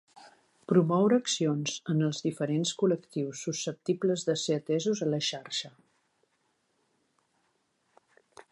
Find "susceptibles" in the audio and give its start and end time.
3.49-4.25